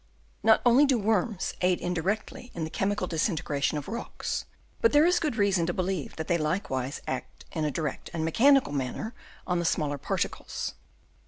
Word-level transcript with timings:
Not 0.41 0.63
only 0.65 0.87
do 0.87 0.97
worms 0.97 1.53
aid 1.61 1.79
indirectly 1.79 2.49
in 2.55 2.63
the 2.63 2.71
chemical 2.71 3.05
disintegration 3.05 3.77
of 3.77 3.87
rocks, 3.87 4.45
but 4.81 4.93
there 4.93 5.05
is 5.05 5.19
good 5.19 5.35
reason 5.35 5.67
to 5.67 5.73
believe 5.73 6.15
that 6.15 6.27
they 6.27 6.39
likewise 6.39 7.01
act 7.05 7.45
in 7.51 7.65
a 7.65 7.69
direct 7.69 8.09
and 8.11 8.25
mechanical 8.25 8.73
manner 8.73 9.13
on 9.45 9.59
the 9.59 9.63
smaller 9.63 9.99
particles. 9.99 10.73